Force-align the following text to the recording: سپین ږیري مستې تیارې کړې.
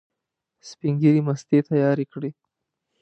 سپین 0.69 0.93
ږیري 1.01 1.21
مستې 1.27 1.57
تیارې 1.69 2.05
کړې. 2.13 2.31